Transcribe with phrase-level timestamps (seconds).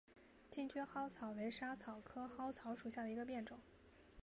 [0.49, 3.59] 近蕨嵩草为莎草科嵩草属下的一个变种。